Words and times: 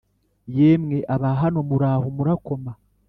Yemwe 0.57 0.97
Abahano 1.15 1.59
Muraho 1.69 2.07
murakoma 2.15 2.71